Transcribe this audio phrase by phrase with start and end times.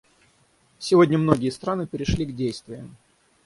[0.79, 2.97] Сегодня многие страны перешли к действиям.